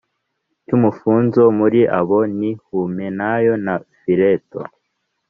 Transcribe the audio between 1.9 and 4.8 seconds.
abo ni Humenayo na Fileto